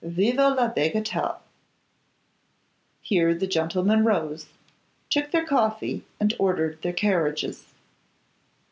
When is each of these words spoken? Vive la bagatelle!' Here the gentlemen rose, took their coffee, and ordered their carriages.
Vive 0.03 0.37
la 0.37 0.67
bagatelle!' 0.67 1.41
Here 3.03 3.35
the 3.35 3.45
gentlemen 3.45 4.03
rose, 4.03 4.47
took 5.11 5.29
their 5.29 5.45
coffee, 5.45 6.03
and 6.19 6.33
ordered 6.39 6.81
their 6.81 6.91
carriages. 6.91 7.67